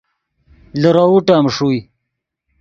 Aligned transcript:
لیروؤ 0.81 1.17
ٹیم 1.27 1.45
ݰوئے 1.55 1.79